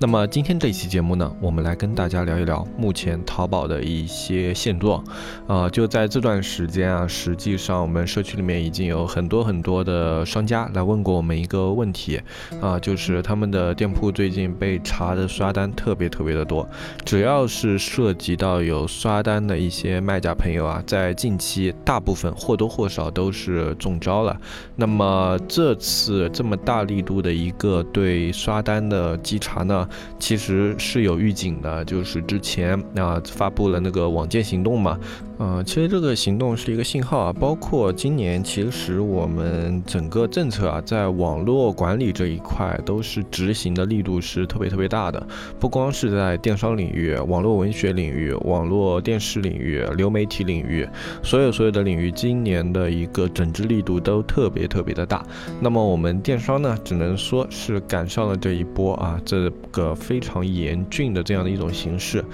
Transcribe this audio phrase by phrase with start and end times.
[0.00, 5.02] 那么今天这一期节目呢，我们来跟大家聊一聊目前淘宝的一些现状。
[5.48, 12.20] 啊，就在这段时间啊，实际上我们社区里面已经有很多很多的商家来问过我们一个问题，
[12.60, 16.68] 啊，就是他们的店铺最近被查的刷单特别特别的多。
[17.04, 24.40] 只要是涉及到有刷单的一些卖家朋友啊，在近期大部分或多或少都是中招了。
[24.76, 29.87] 那么这次这么大力度的一个对刷单的稽查呢？
[30.18, 34.98] 其实是有预警的，就是之前啊发布了那个网建行动嘛。
[35.38, 45.24] 呃，其实这个行动是一个信号啊，包括今年，其实我们整个政策啊，在网络管理这一块都是执行的力度是特别特别大的，
[45.60, 50.84] 不光是在电商领域、网络文学领域、网络电视领域、流媒体领域，
[51.22, 55.24] 所有所有的领域，今年的一个整治力度都特别特别的大。
[55.60, 62.24] 那么我们电商呢，只能说是赶上了这一波啊，这个非常严峻的这样的一种形势。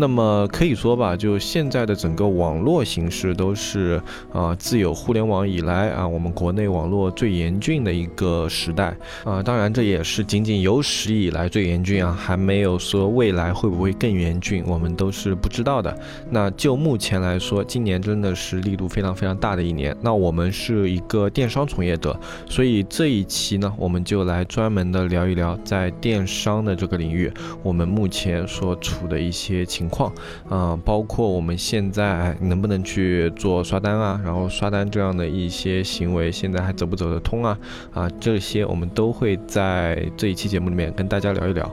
[0.00, 4.00] 那么可以说吧，就现在的整个网络形势都是
[4.32, 9.42] 啊，自有互联网以来啊，我们国内网络最严峻的一个时代啊。
[9.42, 15.92] 当然，这也是仅仅有史以来最严峻啊，还没有说未来会不会更严峻，我们都是不知道的。
[16.30, 19.96] 那就目前来说，今年真的是力度非常非常大的一年。
[20.00, 22.16] 那我们是一个电商从业者，
[22.48, 27.28] 所以这一期呢，我们就来专门的聊一聊在电商的这个领域，
[27.64, 29.87] 我们目前所处的一些情。
[29.88, 30.12] 况，
[30.48, 37.58] 啊，包括我们现在能不能去做刷单啊，然后刷单这样的一些行为，现在还走不走得通啊？
[37.92, 41.70] 啊，这些我们都会在这一期节目里面跟大家聊一聊。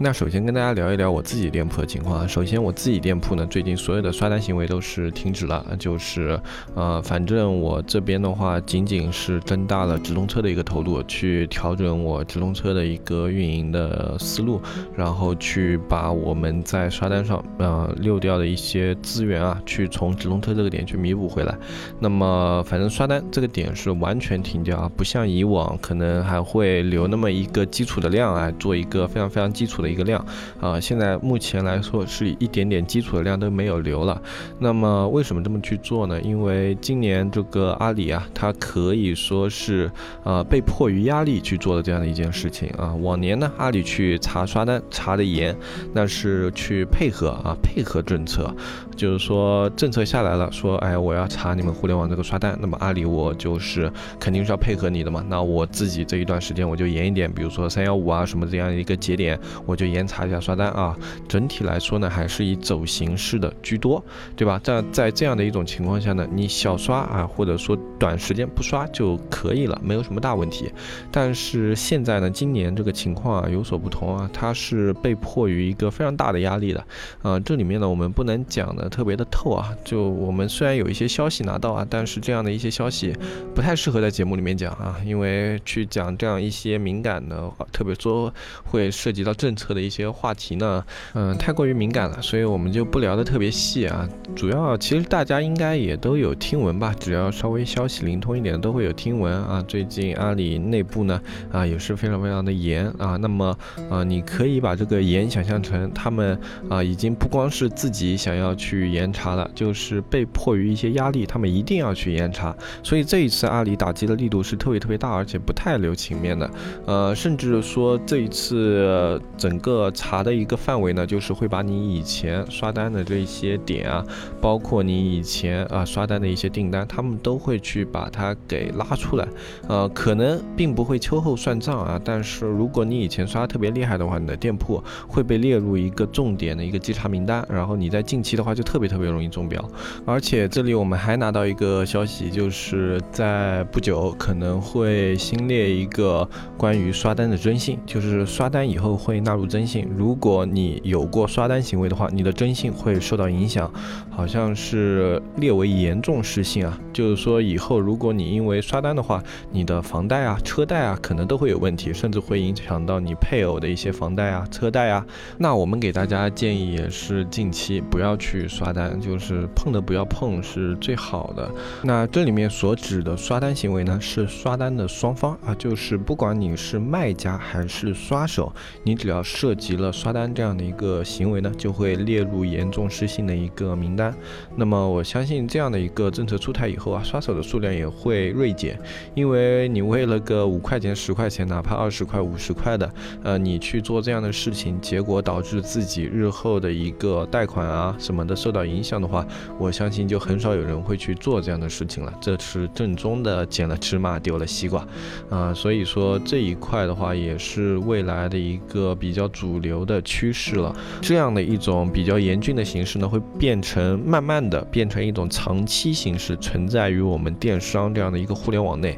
[0.00, 2.26] 那首先跟大家聊一聊我自己店铺的情况啊。
[2.26, 6.40] 首先我自己店铺呢，最近所有的刷单行为都是停止了，就是，
[6.76, 14.62] 呃，反正我这边的话，仅仅是增大了直通车的一个投入，去调整我直通车的一个运营的思路，
[14.94, 17.44] 然后去把我们在刷单上。
[17.58, 21.52] 呃，溜掉的一些资源啊，去从直通车这个点去弥补回来。
[21.98, 30.24] 那么，反正刷单这个点是完全停掉啊，不像以往可能还会留那么一个基础的量啊，做一个非常非常基础的一个量
[30.60, 30.78] 啊。
[30.78, 34.22] 现在目前来说是一点点基础的量都没有留了。
[34.60, 36.20] 那么为什么这么去做呢？
[36.22, 39.90] 因为今年这个阿里啊，它可以说是
[40.22, 42.94] 呃被迫于压力去做的这样的一件事情啊。
[42.94, 45.56] 往年呢，阿里去查刷单查的严，
[45.92, 47.46] 那是去配合啊。
[47.48, 48.54] 啊，配合政策，
[48.98, 55.24] 就是说政策下来了，说哎，我要查你们互联网这个刷单，那么阿里我就是肯定是要配合你的嘛。
[55.28, 60.96] 那我自己这一段时间我就严一点，比如说三幺五啊什么这样一个节点，我就严查一下刷单啊。
[61.28, 64.04] 整体来说呢，还是以走形式的居多，
[64.34, 64.60] 对吧？
[64.64, 70.72] 在在这样的一种情况下呢，你小刷啊，或者说短时间不刷就可以了，没有什么大问题。
[71.12, 76.84] 但是现在呢，今年这个情况啊有所不同啊，它是被迫于一个非常大的压力的，
[77.22, 77.38] 啊。
[77.38, 79.74] 这里面呢，我们不能讲的特别的透啊。
[79.84, 83.12] 就我们虽然有一些消息拿到啊，但是这样的一些消息
[83.54, 88.32] 不太适合在节目里面讲啊，因为去讲这样一些敏感的，特别说
[88.64, 90.84] 会涉及到政策的一些话题呢，
[91.14, 94.08] 嗯，太过于敏感了，所以我们就不聊的特别细啊。
[94.36, 99.62] 主要其实大家应该也都有听闻吧，只要稍微消息灵通一点都会有听闻啊。
[99.66, 101.20] 最近阿里内部呢
[101.50, 103.16] 啊也是非常非常的严啊。
[103.16, 103.56] 那么
[103.90, 106.38] 啊，你可以把这个严想象成他们
[106.70, 107.08] 啊已经。
[107.18, 112.54] 不光是自己想要去严查了，就是被迫于一些压力，他们一定要去严查。
[112.82, 116.50] 所以这一次阿里打击的力度是特别特别大，而且不太留情面的。
[116.86, 124.04] 呃，甚至说这一次整个查的一个范围呢，就是会把你以前刷单的这些点啊，
[124.40, 129.26] 包括你以前啊刷单的一些订单，他们都会去把它给拉出来。
[129.66, 137.08] 呃，可能并不会秋后算账啊，但是如果你以前刷的特别厉害的话，你的店铺会被列入一个重点的一个稽查。
[137.08, 139.66] 名单，然后你在近期的话就特别特别容易中标，
[140.04, 146.28] 而且这里我们还拿到一个消息，就是在不久可能会新列一个
[146.58, 153.72] 关于刷单的征信，就是刷单以后会纳入征信，如果你有过刷单行为的话，你的征信会受到影响，
[154.10, 165.06] 好像是列为严重失信啊，就是说以后如果你因为刷单的话，你的房贷啊、车贷啊可能都会有问题，甚至会影响到你配偶的一些房贷啊、车贷啊。
[165.38, 167.26] 那我们给大家建议也是。
[167.38, 171.48] 近期不要去刷单，就是碰的不要碰是最好的。
[171.84, 178.52] 那这里面所指的刷单行为呢，是刷单的双方啊，就是不管你是卖家还是刷手，
[178.82, 184.12] 你只要涉及了刷单这样的一个行为呢，就会列入严重失信的一个名单。
[184.56, 188.76] 那么我相信这样的一个政策出台以后啊，刷手的数量也会锐减，
[189.14, 199.26] 因为你为了个五块钱、十块钱，哪怕二十块、五十块的，呃，你去做这样的事情，结果导致自己日后的一个贷款啊什么的受到影响的话，
[199.58, 202.14] 我相信就很少有人会去做这样的事情了。
[202.20, 204.86] 这是正宗的捡了芝麻丢了西瓜，
[205.28, 210.74] 啊，所以说这一块的话也是未来的一个比较主流的趋势了。
[211.02, 218.96] 这样的一种比较严峻的形式呢，会变成慢慢的变成一种长期形式，存在于我们电商这样的一个互联网内。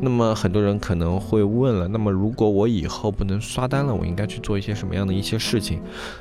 [0.00, 5.80] 那么很多人可能会问了，那么如果我以后不能刷单了，我应该去做一些什么样的一些事情？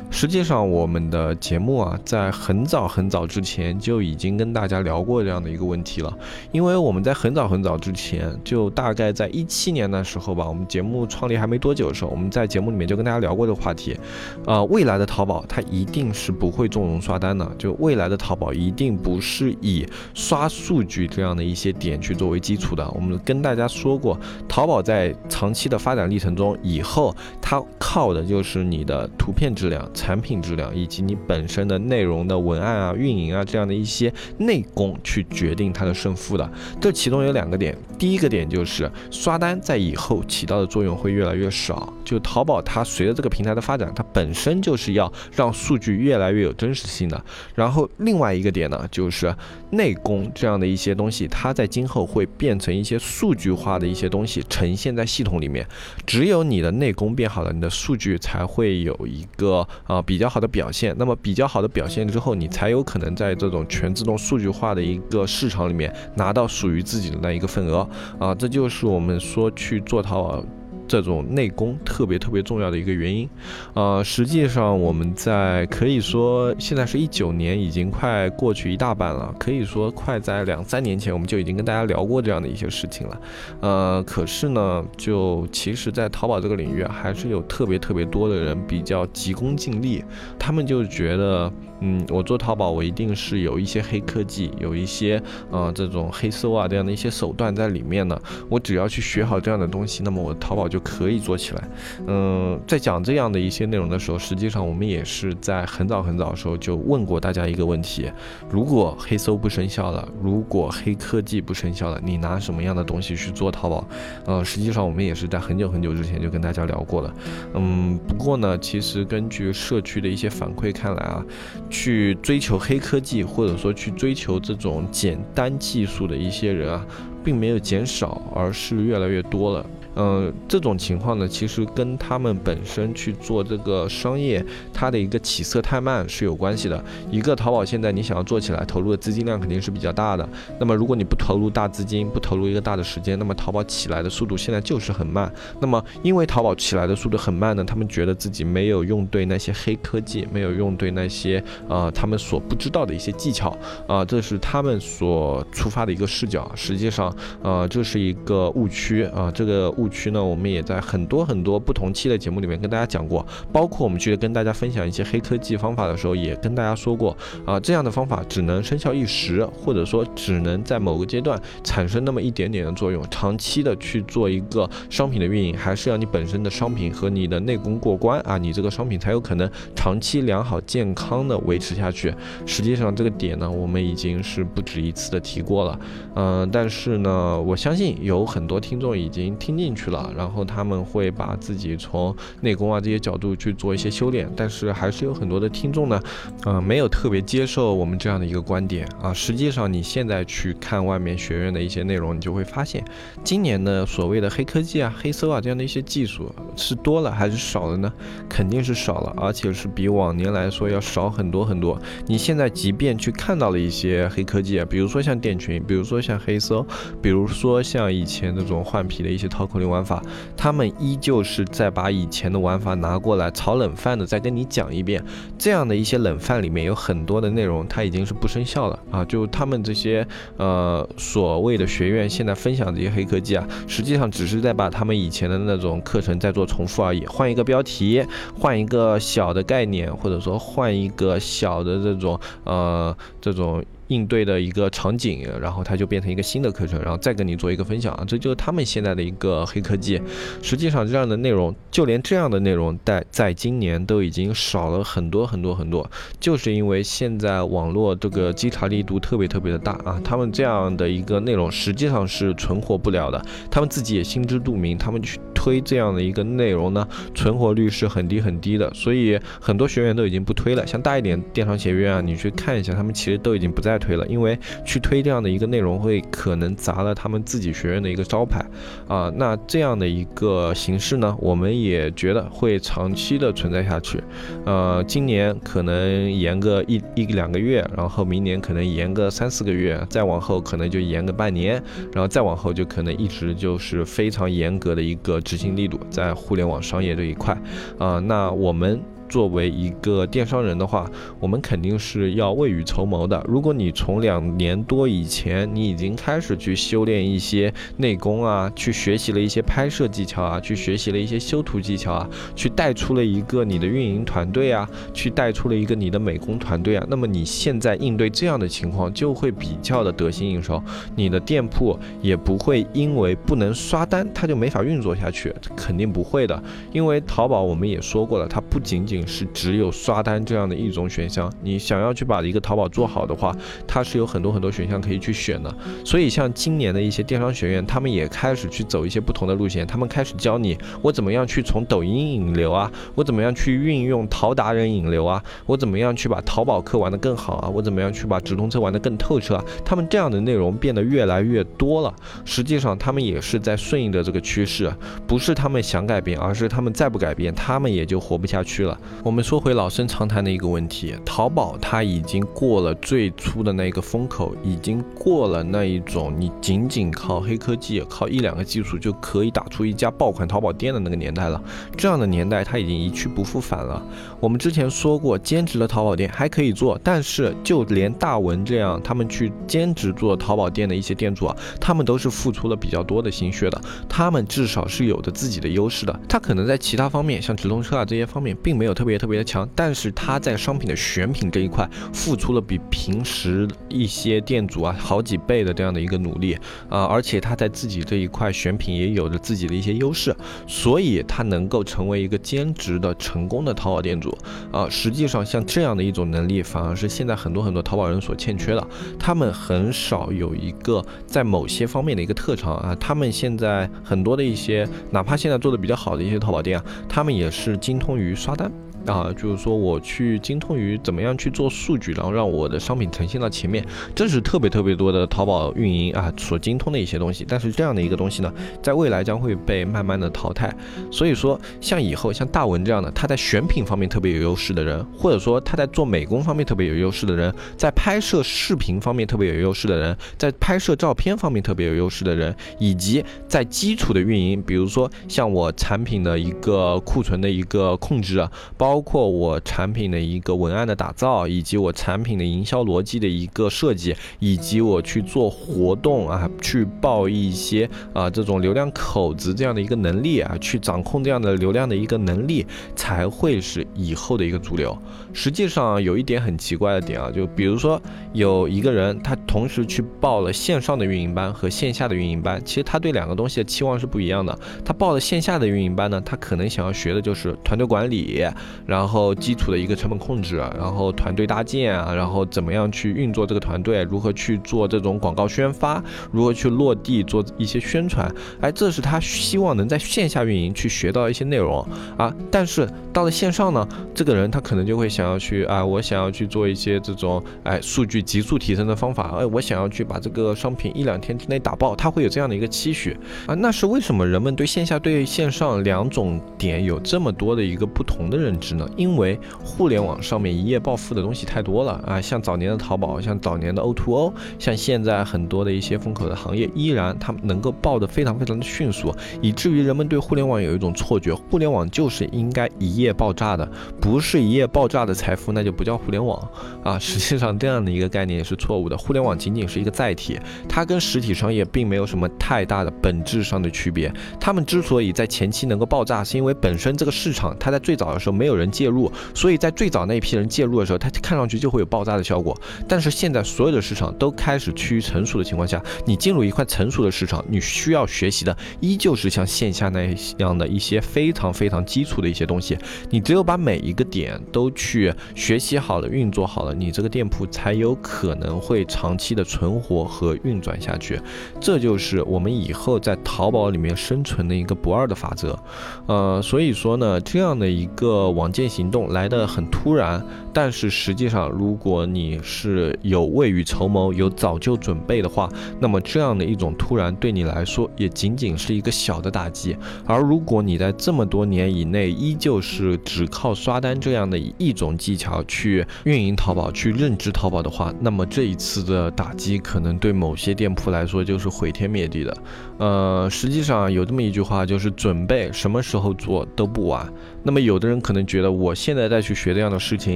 [0.09, 6.17] 实际上，我们的节目啊，在很早很早之前就已经跟大家聊过这样的一个问题了。
[6.53, 13.97] 因为我们在很早很早之前，就大概在一七年的时候吧，我们节目创立还没多久的时候，我们在节目里面就跟大家聊过这个话题。
[14.45, 22.89] 啊，未来的淘宝它一定是不会纵容刷单的，就未来的淘宝一定不是以刷数据这样的一些点去作为基础的。
[22.91, 23.64] 我们跟大家。
[23.65, 24.15] 他说过，
[24.47, 36.47] 淘宝在长期的发展历程中，以后它靠的就是你的图片质量、产品质量，以及你本身的内容的文案啊、运营啊这样的一些内功去决定它的胜负的。
[36.79, 41.91] 这其中有两个点，第一个点就是刷单在以后起到的作用会越来越少。
[42.03, 47.19] 就淘宝它随着这个平台的发展，它本身就是要让数据越来越有真实性的。
[47.55, 49.35] 然后另外一个点呢，就是
[49.71, 53.54] 内功这样的一些东西，它在今后会变成一些数据。
[53.55, 55.65] 化的一些东西呈现在系统里面，
[56.05, 60.95] 只有你的内功变好了，你的数据才会有一个啊比较好的表现。
[60.97, 67.87] 那么比较好的表现之后，你才有可能在这种全自动数据化的一个市场里面拿到属于自己的那一个份额
[68.19, 70.43] 啊，这就是我们说去做淘宝。
[70.87, 73.29] 这种内功特别特别重要的一个原因，
[73.73, 83.21] 呃，实际上我们在可以说现在是一九年，已经快过去一大半了，可以说快在两三年前我们就已经跟大家聊过这样的一些事情了，
[83.61, 90.03] 呃，可是呢，就其实，在淘宝这个领域还是有特别特别多的人比较急功近利，
[90.37, 91.51] 他们就觉得。
[91.81, 95.21] 嗯，我做淘宝，我一定是有一些黑科技，有一些
[95.51, 98.17] 呃这种黑搜啊这样的一些手段在里面呢。
[98.49, 101.69] 我只要去学好这样的东西，那么我淘宝就就可以做起来。
[102.05, 108.11] 嗯，在讲这样的一些内容的时候，实际上我们也是在很早很早的时候就问过大家一个问题：
[108.49, 113.87] 如果黑搜不生效了，如果黑科技不生效了，你拿什么样的东西去做淘宝？
[114.25, 117.13] 呃，实际上我们也是在很久很久之前就跟大家聊过了。
[117.53, 121.23] 嗯，不过呢，其实根据社区的一些反馈看来啊。
[121.69, 126.85] 去追求黑科技，或者说去追求这种简单技术的一些人啊，
[127.23, 129.65] 并没有减少，而是越来越多了。
[129.95, 136.83] 嗯，这种情况呢，其实跟他们本身去做这个商业，它的一个起色太慢是有关系的。
[137.09, 140.27] 一个淘宝现在你想要做起来，投入的资金量肯定是比较大的。
[140.59, 145.31] 那么如果你不投入大资金，不投入一个大的时间，那么淘宝起来的速度现在就是很慢。
[145.61, 153.57] 那么因为淘宝起来的速度很慢呢，他们觉得自己没有用对那些黑科技，没有用对那些呃他们所不知道的一些技巧
[153.87, 156.51] 啊，这是他们所出发的一个视角。
[156.53, 159.84] 实际上，呃，这是一个误区啊，这个误。
[159.85, 163.23] 误区呢，我们也在很多很多不同期的节目里面跟大家讲过，
[163.53, 167.15] 包括我们去跟大家分享一些黑科技方法的时候，也跟大家说过
[167.45, 182.11] 啊，这样的方法只能生效一时，或者说只能在某个阶段产生那么一点点的作用，长期的去做一个商品的运营，还是要你本身的商品和你的内功过关啊，你这个商品才有可能长期良好健康的维持下去。
[182.47, 185.79] 实际上这个点呢，我们已经是不止一次的提过了，
[186.15, 189.74] 嗯，但是呢，我相信有很多听众已经听进。
[189.75, 196.01] 去了，然后他们会把自己从内功啊这些角度去做一些修炼，但是还是有很多的听众呢，
[196.45, 199.13] 呃，没有特别接受我们这样的一个观点啊。
[199.13, 202.83] 实际上，你现在去看外面学院的一些内容，你就会发现，
[203.23, 207.91] 今年的所谓的黑科技啊、黑搜啊这样的一些技术是多了还是少了呢？
[208.29, 211.77] 肯定是少了，而且是比往年来说要少很多很多。
[212.07, 216.65] 你现在即便去看到了一些黑科技啊，比如说像电群，比如说像黑搜，
[217.01, 219.64] 比如说像以前那种换皮的一些淘口流。
[219.65, 220.01] 玩法，
[220.37, 225.03] 他们依旧是在把以前的玩法拿过来炒冷饭的，再跟你讲一遍。
[225.37, 229.05] 这样的一些冷饭里面有很多的内容，它已经是不生效了啊！
[229.05, 230.05] 就他们这些
[230.37, 238.05] 呃所谓的学院现在分享这些黑科技啊，实际上只是在把他们以前的那种课程在做重复而已，换一个标题，
[238.39, 243.63] 换一个小的概念，或者说换一个小的这种呃这种。
[243.87, 250.01] 应对的一个场景，然后它就变成一个新的课程，然后再跟你做一个分享啊，这就是他们现在的一个黑科技。
[250.41, 255.87] 实际上，这样的内容，就连这样的内容，在在今年都已经少了很多很多很多，
[256.19, 270.65] 就是因为现在网络这个稽查力度特别特别的大啊，他们这样的一个内容实际上是存活不了的，他们自己也心知肚明，他们去推这样的一个内容呢，存活率是很低很低的，所以很多学员都已经不推了。
[270.65, 273.74] 像大一点电商学院啊，你去看一下，他们其实都已经不在。
[273.77, 278.43] 推了，因为去推这样的一个内容会可能砸了他们自己学院的一个招牌
[278.87, 279.11] 啊。
[279.15, 284.01] 那这样的一个形式呢，我们也觉得会长期的存在下去。
[284.45, 291.61] 呃，今年可能延个一一两个月，然后明年可能延个三四个月，再往后可能就延个半年，
[291.93, 297.37] 然后再往后就可能一直就是非常严格的一个执行力度在互联网商业这一块
[297.77, 297.99] 啊。
[297.99, 298.79] 那我们。
[299.15, 300.91] 作为一个电商人的话，
[301.21, 303.23] 我们肯定是要未雨绸缪的。
[303.25, 320.61] 如果你从两年多以前，你已经开始去修炼一些内功啊，去学习了一些拍摄技巧啊，去学习了一些修图技巧啊，去带出了一个你的运营团队啊，去带出了一个你的美工团队啊，那么你现在应对这样的情况就会比较的得心应手，
[320.93, 326.43] 你的店铺也不会因为不能刷单，它就没法运作下去，肯定不会的。
[326.73, 333.35] 因为淘宝我们也说过了，它不仅仅是只有刷单这样的一种选项，你想要去把一个淘宝做好的话，
[333.67, 335.53] 它是有很多很多选项可以去选的。
[335.83, 349.45] 所以像今年的一些电商学院，他们也开始去走一些不同的路线，他们开始教你我怎么样去从抖音引流啊，我怎么样去运用淘达人引流啊，我怎么样去把淘宝客玩得更好啊，我怎么样去把直通车玩得更透彻啊。
[349.63, 351.93] 他们这样的内容变得越来越多了，
[352.23, 354.71] 实际上他们也是在顺应着这个趋势，
[355.07, 358.77] 不是他们想改变，而是他们再不改变，他们也就活不下去了。
[359.03, 371.41] 我们说回老生常谈的一个问题，淘宝它已经过了最初的那一个风口，已经过了那一种你仅仅靠黑科技、靠一两个技术就可以打出一家爆款淘宝店的那个年代了。
[371.77, 373.81] 这样的年代它已经一去不复返了。
[374.25, 385.99] 我们之前说过，兼职的淘宝店还可以做，但是就连大文这样他们去兼职做淘宝店的一些店主啊，他们都是付出了比较多的心血的，他们至少是有着自己的优势的。
[386.09, 388.73] 他可能在其他方面，像直通车啊这些方面，并没有。
[388.73, 396.33] 特别特别的强，但是他在商品的选品这一块付出了比平时一些店主啊好几倍的这样的一个努力
[396.67, 400.15] 啊，而且他在自己这一块选品也有着自己的一些优势，
[400.47, 404.14] 所以他能够成为一个兼职的成功的淘宝店主
[404.51, 404.67] 啊。
[404.69, 408.67] 实际上，像这样的一种能力，反而是现在很多很多淘宝人所欠缺的，
[408.99, 412.75] 他们很少有一个在某些方面的一个特长啊。
[412.79, 418.51] 他们现在很多的一些，哪怕现在做的比较好的一些淘宝店啊，他们也是精通于刷单。
[418.85, 427.25] 啊，就是说我去精通于怎么样去做数据，然后让我的商品呈现到前面，这是特别特别多的淘宝运营啊所精通的一些东西。
[427.27, 428.31] 但是这样的一个东西呢，
[428.61, 430.55] 在未来将会被慢慢的淘汰。
[430.91, 448.23] 所以说，像以后像大文这样的，他在选品方面特别有优势的人，或者说他在做美工方面特别有优势的人，在拍摄视频方面特别有优势的人，在拍摄照片方面特别有优势的人，以及在基础的运营，比如说像我产品的一个库存的一个控制，
[448.55, 448.75] 包。
[448.75, 462.45] 包括我产品的一个文案的打造，以及我产品的营销逻辑的一个设计，以及我去做活动啊，去报一些啊这种流量口子这样的一个能力啊，去掌控这样的流量的一个能力，
[462.75, 464.77] 才会是以后的一个主流。
[465.13, 467.81] 实际上有一点很奇怪的点啊，就比如说
[468.13, 474.37] 有一个人他同时去报了线上的运营班和线下的运营班，其实他对两个东西的期望是不一样的。
[474.63, 478.25] 他报了线下的运营班呢，他可能想要学的就是团队管理。
[478.65, 488.09] 然后基础的一个成本控制，然后团队搭建啊，然后怎么样去运作这个团队，如何去做这种广告宣发，如何去落地做一些宣传，
[488.41, 491.65] 哎，这是他希望能在线下运营去学到一些内容
[491.97, 492.13] 啊。
[492.31, 503.35] 但是到了线上呢，这个人他可能就会想要去啊，我想要去做一些这种哎数据急速提升的方法，哎，我想要去把这个商品一两天之内打爆，他会有这样的一个期许啊。
[503.35, 508.55] 那是为什么人们对线下对线上两种点有这么多的一个不同的认知？
[508.55, 508.67] 呢？
[508.77, 526.19] 因为互联网上面一夜暴富的东西太多了啊，像早年的淘宝，像早年的 O2O，像现在很多的一些风口的行业，依然他们能够爆得非常非常的迅速，以至于人们对互联网有一种错觉，互联网就是应该一夜爆炸的，不是一夜爆炸的财富，那就不叫互联网
[526.63, 526.77] 啊。
[526.79, 533.91] 实际上这样的一个概念也是错误的，互联网仅仅是一个载体，它跟实体商业并没有什么太大的本质上的区别。
[534.19, 542.35] 他们之所以在前期能够爆炸，是因为本身这个市场它在最早的时候没有人介入，所以在最早那一批人介入的时候，它看上去就会有爆炸的效果。
[542.67, 552.57] 但是现在所有的市场都开始趋于成熟的情况下，你进入一块成熟的市场，你需要学习的依旧是像线下那样的一些非常非常基础的一些东西。
[552.89, 560.99] 你只有把每每一个点都去学习好了，运作好了，你这个店铺才有可能会长期的存活和运转下去。
[561.39, 565.39] 这就是我们以后在淘宝里面生存的一个不二的法则。
[565.85, 575.29] 呃，所以说呢，这样的一个网建行动来得很突然，但是实际上，如果你是有未雨绸缪、有早就准备的话，
[575.61, 579.55] 那么这样的一种突然对你来说也仅仅是一个小的打击。
[579.85, 592.17] 而如果你在这么多年以内依旧是只靠刷单这样的一种技巧去运营淘宝、去认知淘宝的话，那么这一次的打击可能对某些店铺来说就是毁天灭地的。
[592.57, 596.91] 呃，实际上有这么一句话，就是准备什么时候做都不晚。
[597.21, 599.95] 那么有的人可能觉得我现在再去学这样的事情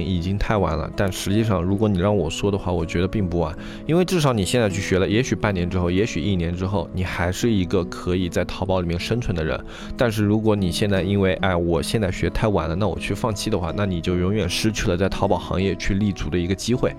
[0.00, 3.52] 已经太晚了，但实际上如果你让我说的话，我觉得并不晚，
[3.84, 9.58] 因为至少你现在去学了，也许半年之后，也许一年之后，你还是一个可以在淘宝里面生存的人。
[9.96, 16.92] 但是如果你现在因为哎我现在学太晚了，那我去放弃期的话，那你就永远失去了在淘宝行业去立足的一个机会。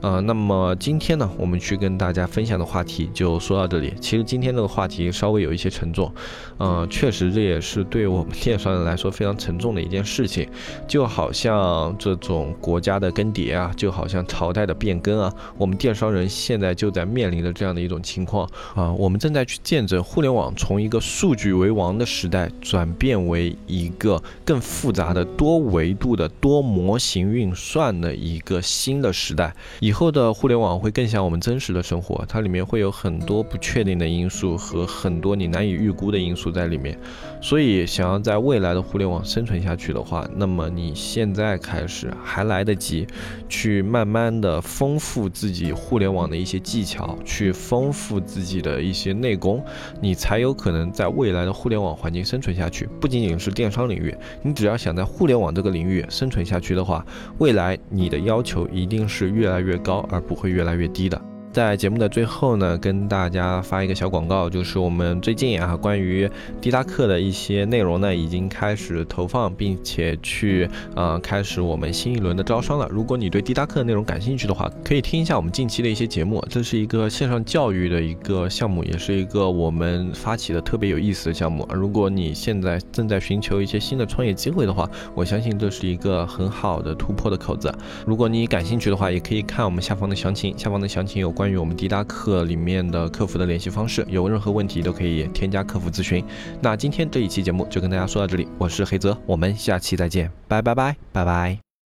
[0.00, 3.92] 呃，那么今天呢，我们去跟大家分享的话题就说到这里。
[4.00, 6.12] 其实今天这个话题稍微有一些沉重，
[6.58, 9.72] 呃，确实这也是对我们电商人来说非常沉重。
[9.72, 10.46] 的一件事情，
[10.86, 29.54] 就好像这种国家的更迭啊，就好像朝代的变更啊，我们电商人现在就在面临着这样的一种情况啊，我们正在去见证互联网从一个数据为王的时代，转变为一个更复杂的多维维度的多模型运算的一个新的时代。
[29.80, 36.98] 以后的互联网会更像我们真实的生活，它里面会有很多不确定的因素和很多你难以预估的因素在里面，
[37.40, 39.62] 所以想要在未来的互联网生存。
[39.62, 43.06] 下去的话，那么你现在开始还来得及，
[43.48, 49.64] 去慢慢的丰富自己互联网的一些技巧，去丰富自己的一些内功，
[50.00, 52.86] 你才有可能在未来的互联网环境生存下去。
[53.00, 57.04] 不仅仅是电商领域，你只要想在互联网这个领域生存下去的话，
[57.38, 61.20] 未来你的要求一定是越来越高，而不会越来越低的。
[61.52, 66.28] 在节目的最后呢，跟大家发一个小广告，就是我们最近啊，关于
[66.62, 72.88] 滴答课的一些内容呢，已经开始投放，并且去呃开始我们新一轮的招商了。
[72.90, 76.42] 如果你对滴答课的内容感兴趣的话，可以听一下我们近期的一些节目。
[76.48, 81.68] 这是一个线上教育的一个项目，也是一个我们发起的特别有意思的项目。
[81.74, 87.70] 如果你现在正在寻求一些新的创业机会的话，我相信这是一个很好的突破的口子。
[88.06, 91.41] 如果你感兴趣的话，也可以看我们下方的详情，下方的详情有关。
[91.42, 96.24] 关于我们滴答客里面的客服的联系方式，有任何问题都可以添加客服咨询。
[96.60, 101.71] 那今天这一期节目就跟大家说到这里，我是黑泽，我们下期再见，拜拜拜拜拜。